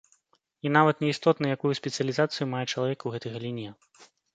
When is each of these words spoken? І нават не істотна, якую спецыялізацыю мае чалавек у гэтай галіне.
І 0.67 0.71
нават 0.77 1.03
не 1.05 1.11
істотна, 1.13 1.53
якую 1.57 1.73
спецыялізацыю 1.83 2.51
мае 2.59 2.67
чалавек 2.71 2.99
у 3.11 3.17
гэтай 3.17 3.31
галіне. 3.41 3.69